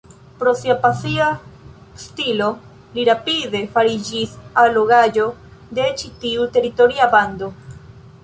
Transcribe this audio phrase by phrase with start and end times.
[0.37, 1.25] Pro sia pasia
[2.03, 2.47] stilo
[2.95, 5.29] li rapide fariĝis allogaĵo
[5.79, 7.51] de ĉi tiu teritoria bando.